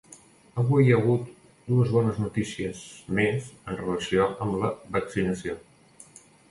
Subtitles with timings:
[0.61, 1.27] Avui hi ha hagut
[1.67, 2.81] dues bones notícies
[3.21, 5.61] més en relació amb la vaccinació.